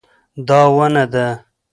[0.47, 1.27] دا ونه ده